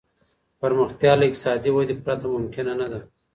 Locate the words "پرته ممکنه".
2.05-2.73